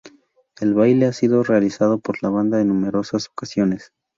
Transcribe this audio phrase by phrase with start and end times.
[0.59, 3.93] El baile ha sido realizado por la banda en numerosas ocasiones.